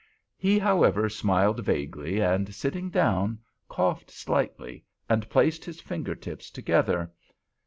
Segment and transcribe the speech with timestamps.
[0.35, 3.37] He, however, smiled vaguely and, sitting down,
[3.69, 7.11] coughed slightly, and placed his fingertips together.